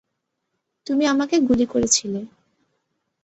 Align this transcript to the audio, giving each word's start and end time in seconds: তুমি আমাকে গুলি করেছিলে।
তুমি 0.87 1.03
আমাকে 1.05 1.35
গুলি 1.39 1.65
করেছিলে। 1.65 2.19